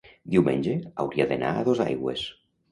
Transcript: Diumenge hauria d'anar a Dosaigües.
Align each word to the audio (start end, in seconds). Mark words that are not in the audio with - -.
Diumenge 0.35 0.73
hauria 1.05 1.29
d'anar 1.33 1.53
a 1.61 1.69
Dosaigües. 1.71 2.27